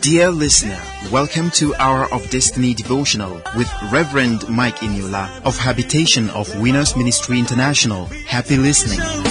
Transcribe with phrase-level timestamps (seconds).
[0.00, 0.80] Dear listener,
[1.12, 7.38] welcome to Hour of Destiny devotional with Reverend Mike Eniola of Habitation of Winners Ministry
[7.38, 8.06] International.
[8.26, 9.29] Happy listening.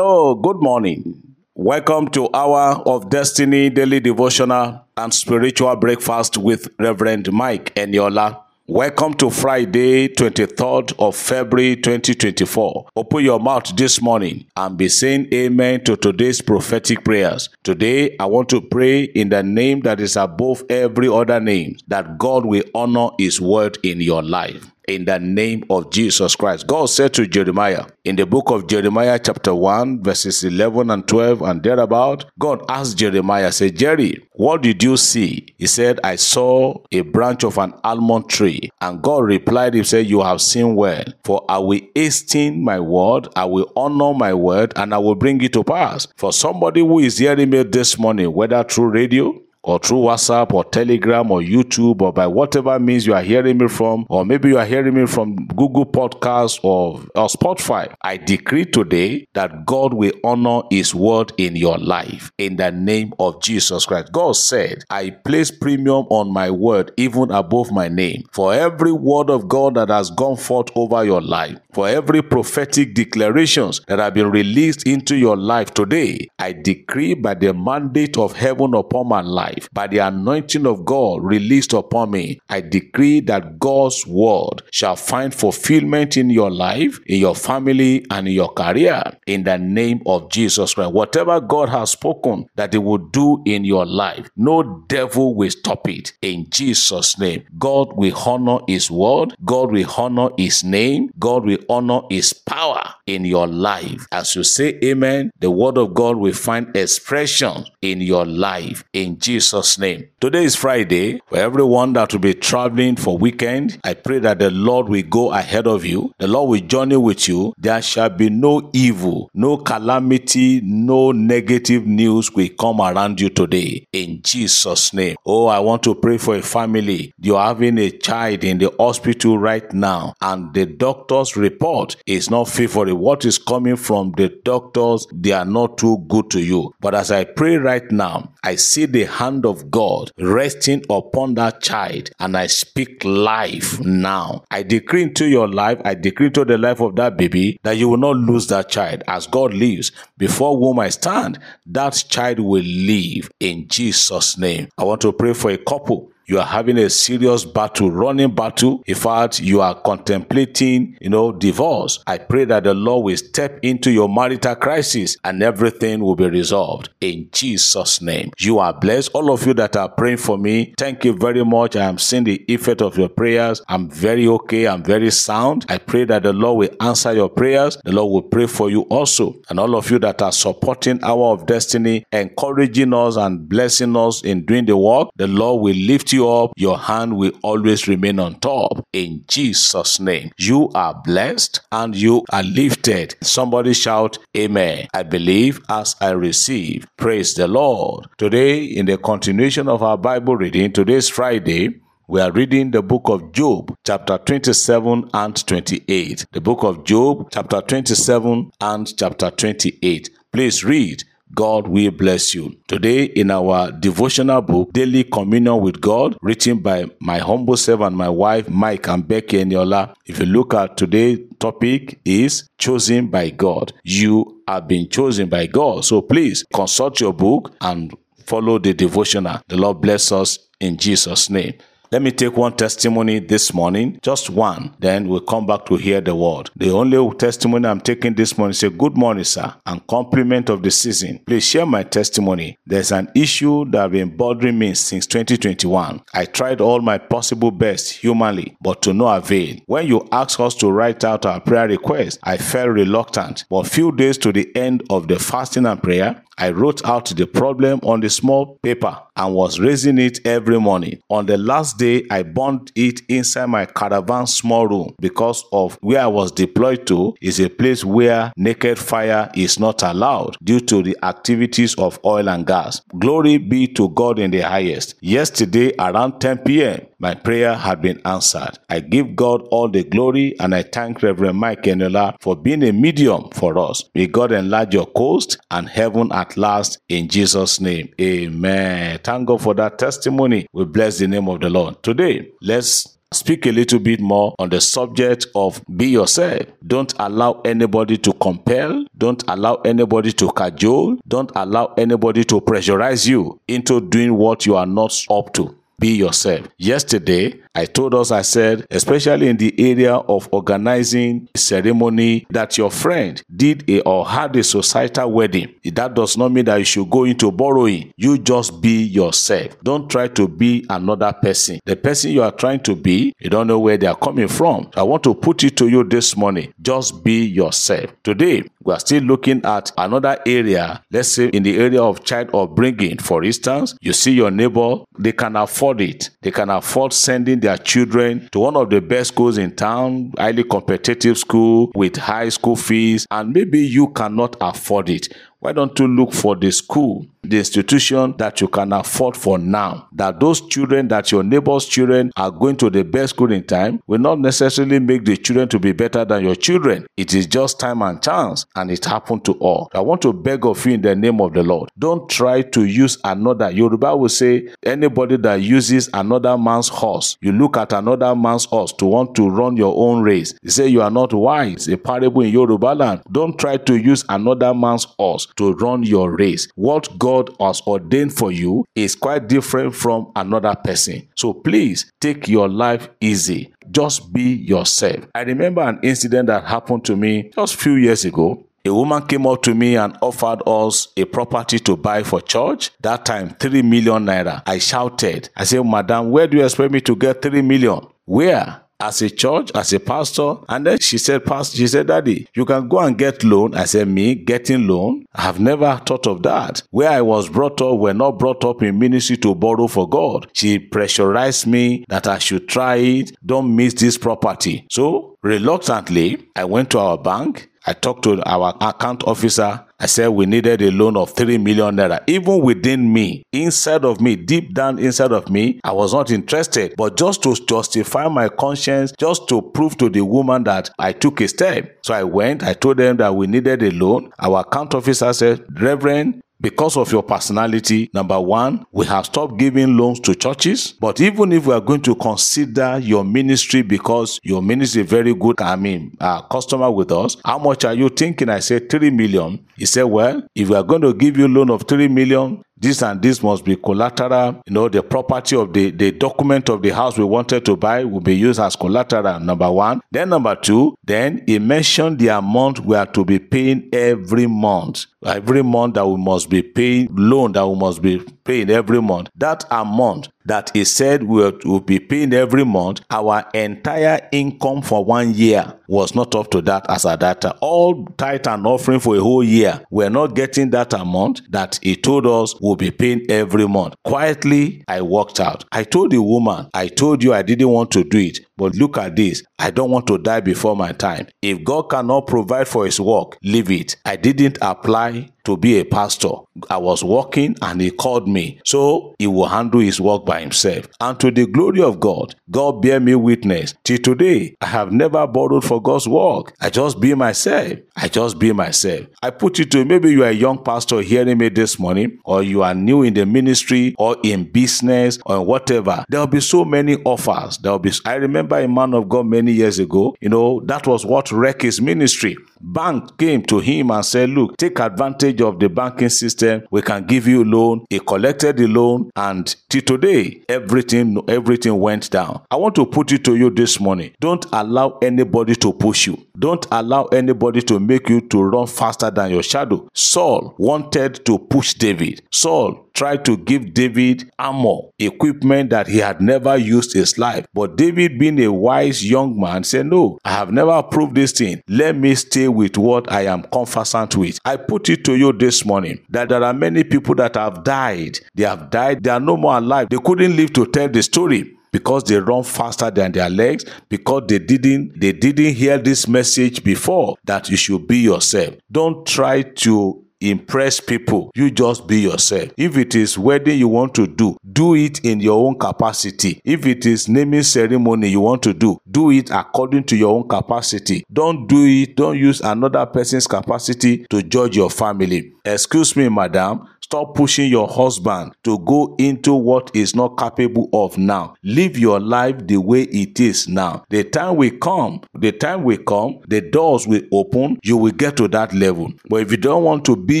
[0.00, 1.34] Hello, good morning.
[1.56, 8.40] Welcome to Hour of Destiny Daily Devotional and Spiritual Breakfast with Reverend Mike Eniola.
[8.68, 12.90] Welcome to Friday, 23rd of February 2024.
[12.94, 17.48] Open your mouth this morning and be saying amen to today's prophetic prayers.
[17.64, 22.18] Today, I want to pray in the name that is above every other name that
[22.18, 26.66] God will honor his word in your life in the name of Jesus Christ.
[26.66, 31.42] God said to Jeremiah in the book of Jeremiah, chapter 1, verses 11 and 12,
[31.42, 35.54] and thereabout, God asked Jeremiah, say, Jerry, what did you see?
[35.58, 38.70] He said, I saw a branch of an almond tree.
[38.80, 43.28] And God replied, He said, You have seen well, for I will hasten my word,
[43.36, 46.06] I will honor my word, and I will bring it to pass.
[46.16, 50.64] For somebody who is hearing me this morning, whether through radio, or through WhatsApp or
[50.64, 54.58] Telegram or YouTube or by whatever means you are hearing me from, or maybe you
[54.58, 60.12] are hearing me from Google Podcasts or, or Spotify, I decree today that God will
[60.24, 64.12] honor His word in your life in the name of Jesus Christ.
[64.12, 68.24] God said, I place premium on my word even above my name.
[68.32, 72.94] For every word of God that has gone forth over your life, for every prophetic
[72.94, 78.34] declarations that have been released into your life today, I decree by the mandate of
[78.34, 83.58] heaven upon my life, by the anointing of God released upon me, I decree that
[83.58, 89.02] God's word shall find fulfillment in your life, in your family, and in your career
[89.26, 90.92] in the name of Jesus Christ.
[90.92, 95.88] Whatever God has spoken that He will do in your life, no devil will stop
[95.88, 97.44] it in Jesus' name.
[97.58, 102.94] God will honor His word, God will honor His name, God will honor His power
[103.06, 104.06] in your life.
[104.12, 109.18] As you say amen, the word of God will find expression in your life in
[109.18, 109.47] Jesus'
[109.78, 110.08] name.
[110.20, 111.20] Today is Friday.
[111.28, 115.32] For everyone that will be traveling for weekend, I pray that the Lord will go
[115.32, 116.12] ahead of you.
[116.18, 117.54] The Lord will journey with you.
[117.58, 123.86] There shall be no evil, no calamity, no negative news will come around you today
[123.92, 125.16] in Jesus' name.
[125.24, 127.12] Oh, I want to pray for a family.
[127.18, 132.48] You're having a child in the hospital right now, and the doctor's report is not
[132.48, 132.98] favorable.
[132.98, 136.72] What is coming from the doctors, they are not too good to you.
[136.80, 141.62] But as I pray right now, I see the hand of God resting upon that
[141.62, 144.44] child, and I speak life now.
[144.50, 147.88] I decree into your life, I decree to the life of that baby that you
[147.88, 149.02] will not lose that child.
[149.08, 154.68] As God lives, before whom I stand, that child will live in Jesus' name.
[154.78, 158.82] I want to pray for a couple you are having a serious battle, running battle.
[158.86, 162.00] In fact, you are contemplating, you know, divorce.
[162.06, 166.28] I pray that the Lord will step into your marital crisis and everything will be
[166.28, 168.30] resolved in Jesus' name.
[168.38, 169.12] You are blessed.
[169.14, 171.76] All of you that are praying for me, thank you very much.
[171.76, 173.62] I am seeing the effect of your prayers.
[173.66, 174.68] I'm very okay.
[174.68, 175.64] I'm very sound.
[175.70, 177.78] I pray that the Lord will answer your prayers.
[177.84, 179.40] The Lord will pray for you also.
[179.48, 184.22] And all of you that are supporting Hour of Destiny, encouraging us and blessing us
[184.22, 186.52] in doing the work, the Lord will lift you up.
[186.56, 188.84] Your hand will always remain on top.
[188.92, 193.14] In Jesus' name, you are blessed and you are lifted.
[193.22, 194.88] Somebody shout, Amen.
[194.94, 196.86] I believe as I receive.
[196.96, 198.06] Praise the Lord.
[198.16, 201.80] Today, in the continuation of our Bible reading, today's Friday,
[202.10, 206.24] we are reading the book of Job, chapter 27 and 28.
[206.32, 210.08] The book of Job, chapter 27 and chapter 28.
[210.32, 211.04] Please read.
[211.38, 212.56] God will bless you.
[212.66, 218.08] Today, in our devotional book, Daily Communion with God, written by my humble servant, my
[218.08, 219.94] wife, Mike and Becky Eniola.
[220.04, 223.72] If you look at today's topic is chosen by God.
[223.84, 225.84] You have been chosen by God.
[225.84, 229.40] So please consult your book and follow the devotional.
[229.46, 231.54] The Lord bless us in Jesus' name.
[231.90, 234.74] Let me take one testimony this morning, just one.
[234.78, 236.50] Then we'll come back to hear the word.
[236.54, 240.62] The only testimony I'm taking this morning is a good morning, sir, and compliment of
[240.62, 241.20] the season.
[241.26, 242.58] Please share my testimony.
[242.66, 246.02] There's an issue that has been bothering me since 2021.
[246.12, 249.56] I tried all my possible best humanly, but to no avail.
[249.64, 253.46] When you asked us to write out our prayer request, I felt reluctant.
[253.48, 257.26] But few days to the end of the fasting and prayer, I wrote out the
[257.26, 261.02] problem on the small paper and was raising it every morning.
[261.10, 266.00] On the last day, I burned it inside my caravan small room because of where
[266.00, 270.82] I was deployed to is a place where naked fire is not allowed due to
[270.82, 272.80] the activities of oil and gas.
[272.98, 274.94] Glory be to God in the highest.
[275.00, 278.58] Yesterday around 10 p.m., my prayer had been answered.
[278.68, 282.72] I give God all the glory and I thank Reverend Mike Eniola for being a
[282.72, 283.84] medium for us.
[283.94, 287.88] May God enlarge your coast and heaven at last in Jesus' name.
[288.00, 288.98] Amen.
[289.02, 290.46] Thank God for that testimony.
[290.52, 291.82] We bless the name of the Lord.
[291.82, 296.42] Today, let's speak a little bit more on the subject of be yourself.
[296.66, 298.84] Don't allow anybody to compel.
[298.96, 300.98] Don't allow anybody to cajole.
[301.06, 305.54] Don't allow anybody to pressurize you into doing what you are not up to.
[305.80, 306.48] Be yourself.
[306.58, 312.70] Yesterday, I told us, I said, especially in the area of organizing ceremony, that your
[312.70, 315.52] friend did a or had a societal wedding.
[315.64, 317.92] That does not mean that you should go into borrowing.
[317.96, 319.60] You just be yourself.
[319.64, 321.58] Don't try to be another person.
[321.64, 324.70] The person you are trying to be, you don't know where they are coming from.
[324.76, 326.54] I want to put it to you this morning.
[326.62, 327.90] Just be yourself.
[328.04, 332.28] Today, we are still looking at another area, let's say in the area of child
[332.34, 332.98] upbringing.
[332.98, 336.10] For instance, you see your neighbor, they can afford it.
[336.20, 340.44] They can afford sending their children to one of the best schools in town, highly
[340.44, 345.08] competitive school with high school fees, and maybe you cannot afford it.
[345.40, 349.86] Why don't you look for the school, the institution that you can afford for now?
[349.92, 353.80] That those children, that your neighbor's children are going to the best school in time,
[353.86, 356.88] will not necessarily make the children to be better than your children.
[356.96, 359.70] It is just time and chance, and it happened to all.
[359.74, 361.70] I want to beg of you in the name of the Lord.
[361.78, 363.48] Don't try to use another.
[363.48, 368.72] Yoruba will say, anybody that uses another man's horse, you look at another man's horse
[368.72, 370.34] to want to run your own race.
[370.42, 371.68] They say you are not wise.
[371.68, 373.02] A parable in Yoruba land.
[373.12, 376.48] Don't try to use another man's horse to run your race.
[376.54, 381.08] What God has ordained for you is quite different from another person.
[381.14, 383.52] So please take your life easy.
[383.70, 385.06] Just be yourself.
[385.14, 388.44] I remember an incident that happened to me just few years ago.
[388.64, 392.70] A woman came up to me and offered us a property to buy for church.
[392.80, 394.42] That time, 3 million naira.
[394.46, 395.30] I shouted.
[395.36, 397.86] I said, Madam, where do you expect me to get 3 million?
[398.04, 398.60] Where?
[398.80, 400.36] As a church, as a pastor.
[400.48, 403.54] And then she said, Pastor, she said, Daddy, you can go and get loan.
[403.54, 405.06] I said, Me getting loan?
[405.14, 406.62] I have never thought of that.
[406.70, 410.30] Where I was brought up, we're not brought up in ministry to borrow for God.
[410.32, 413.12] She pressurized me that I should try it.
[413.24, 414.66] Don't miss this property.
[414.70, 417.50] So reluctantly, I went to our bank.
[417.66, 419.64] I talked to our account officer.
[419.80, 422.02] I said we needed a loan of 3 million naira.
[422.08, 426.74] Even within me, inside of me, deep down inside of me, I was not interested.
[426.76, 431.20] But just to justify my conscience, just to prove to the woman that I took
[431.20, 431.78] a step.
[431.84, 434.10] So I went, I told them that we needed a loan.
[434.18, 439.76] Our account officer said, Reverend, because of your personality, number one, we have stopped giving
[439.76, 440.72] loans to churches.
[440.80, 445.14] But even if we are going to consider your ministry because your ministry is very
[445.14, 448.30] good, I mean, a customer with us, how much are you thinking?
[448.30, 449.44] I said 3 million.
[449.56, 452.82] He said, well, if we are going to give you loan of 3 million, this
[452.82, 454.42] and this must be collateral.
[454.46, 457.84] You know, the property of the, the document of the house we wanted to buy
[457.84, 459.80] will be used as collateral, number one.
[459.90, 464.86] Then number two, then he mentioned the amount we are to be paying every month.
[465.04, 469.08] Every month that we must be paying, loan that we must be paying every month.
[469.14, 474.84] That amount that he said we will be paying every month, our entire income for
[474.84, 477.36] one year was not up to that as a data.
[477.40, 481.76] All tithe and offering for a whole year, we're not getting that amount that he
[481.76, 483.74] told us we'll be paying every month.
[483.84, 485.44] Quietly, I walked out.
[485.52, 488.20] I told the woman, I told you I didn't want to do it.
[488.38, 489.22] But look at this.
[489.38, 491.08] I don't want to die before my time.
[491.20, 493.76] If God cannot provide for his work, leave it.
[493.84, 496.08] I didn't apply to be a pastor.
[496.48, 498.40] I was working and he called me.
[498.46, 500.66] So he will handle his work by himself.
[500.80, 503.54] And to the glory of God, God bear me witness.
[503.64, 506.32] Till today, I have never borrowed for God's work.
[506.40, 507.58] I just be myself.
[507.76, 508.86] I just be myself.
[509.02, 512.22] I put it to maybe you are a young pastor hearing me this morning, or
[512.22, 515.84] you are new in the ministry or in business or whatever.
[515.88, 517.38] There will be so many offers.
[517.38, 520.66] There will be I remember a man of God many years ago, you know, that
[520.66, 522.16] was what wrecked his ministry.
[522.40, 526.42] Bank came to him and said, Look, take advantage of the banking system.
[526.50, 527.66] We can give you loan.
[527.70, 532.22] He collected the loan, and till today, everything everything went down.
[532.30, 533.92] I want to put it to you this morning.
[534.00, 536.06] Don't allow anybody to push you.
[536.18, 539.68] Don't allow anybody to make you to run faster than your shadow.
[539.74, 542.02] Saul wanted to push David.
[542.10, 547.26] Saul tried to give David armor, equipment that he had never used his life.
[547.34, 551.42] But David, being a wise young man, said, No, I have never proved this thing.
[551.48, 554.18] Let me stay stay with what I am conversant with.
[554.24, 557.98] I put it to you this morning that there are many people that have died.
[558.14, 558.82] They have died.
[558.82, 559.68] They are no more alive.
[559.70, 564.02] They couldn't live to tell the story because they run faster than their legs because
[564.08, 569.22] they didn't they didn't hear this message before that you should be yourself don't try
[569.22, 572.30] to impress people you just be yourself.
[572.36, 576.20] If it is wedding you want to do do it in your own capacity.
[576.24, 580.08] If it is naming ceremony you want to do do it according to your own
[580.08, 580.84] capacity.
[580.92, 585.12] Don't do it don't use another person's capacity to judge your family.
[585.24, 590.76] Excuse me madam Stop pushing your husband to go into what is not capable of
[590.76, 591.14] now.
[591.22, 593.64] Live your life the way it is now.
[593.70, 597.96] The time will come, the time will come, the doors will open, you will get
[597.96, 598.70] to that level.
[598.90, 600.00] But if you don't want to be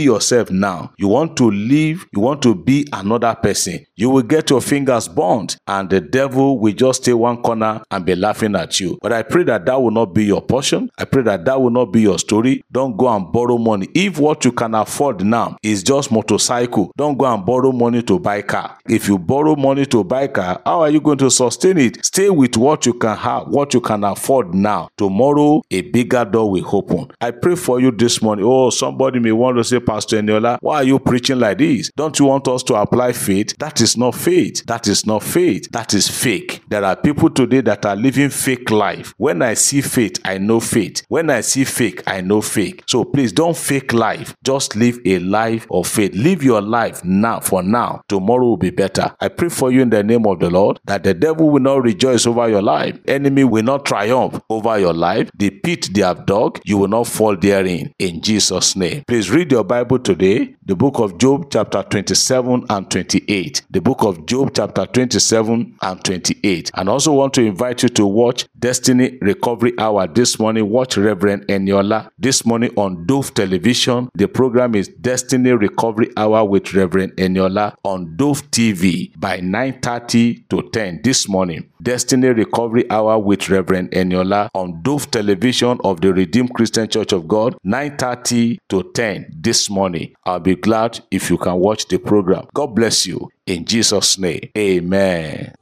[0.00, 4.50] yourself now, you want to live, you want to be another person, you will get
[4.50, 8.78] your fingers burned and the devil will just stay one corner and be laughing at
[8.78, 8.98] you.
[9.00, 10.90] But I pray that that will not be your portion.
[10.98, 12.62] I pray that that will not be your story.
[12.70, 13.88] Don't go and borrow money.
[13.94, 16.92] If what you can afford now is just motorcycle cycle.
[16.96, 18.78] Don't go and borrow money to buy car.
[18.88, 22.04] If you borrow money to buy car, how are you going to sustain it?
[22.04, 24.90] Stay with what you can have, what you can afford now.
[24.96, 27.10] Tomorrow, a bigger door will open.
[27.20, 28.44] I pray for you this morning.
[28.46, 31.90] Oh, somebody may want to say, Pastor Eniola, why are you preaching like this?
[31.96, 33.56] Don't you want us to apply faith?
[33.58, 34.64] That is not faith.
[34.66, 35.70] That is not faith.
[35.70, 36.57] That is fake.
[36.68, 39.14] There are people today that are living fake life.
[39.16, 41.02] When I see faith, I know faith.
[41.08, 42.82] When I see fake, I know fake.
[42.86, 44.36] So please don't fake life.
[44.44, 46.14] Just live a life of faith.
[46.14, 48.02] Live your life now for now.
[48.06, 49.14] Tomorrow will be better.
[49.18, 51.82] I pray for you in the name of the Lord that the devil will not
[51.82, 52.98] rejoice over your life.
[53.06, 55.30] Enemy will not triumph over your life.
[55.34, 57.94] The pit they have dug, you will not fall therein.
[57.98, 59.04] In Jesus' name.
[59.06, 60.54] Please read your Bible today.
[60.66, 63.62] The book of Job, chapter 27 and 28.
[63.70, 66.57] The book of Job, chapter 27 and 28.
[66.74, 70.68] And also want to invite you to watch Destiny Recovery Hour this morning.
[70.68, 74.08] Watch Reverend Eniola this morning on Dove Television.
[74.14, 80.62] The program is Destiny Recovery Hour with Reverend Eniola on Dove TV by 9:30 to
[80.70, 81.64] 10 this morning.
[81.82, 87.28] Destiny Recovery Hour with Reverend Eniola on Dove Television of the Redeemed Christian Church of
[87.28, 90.12] God 9:30 to 10 this morning.
[90.24, 92.46] I'll be glad if you can watch the program.
[92.54, 94.50] God bless you in Jesus name.
[94.56, 95.54] Amen.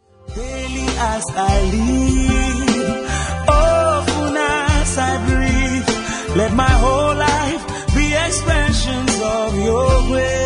[0.99, 3.05] As I live,
[3.49, 7.63] oh, often as I breathe, let my whole life
[7.95, 10.46] be expressions of your grace.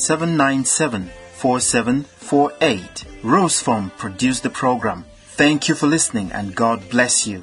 [0.00, 3.04] 797 4748.
[3.22, 5.04] Rose Farm produced the program.
[5.36, 7.42] Thank you for listening and God bless you.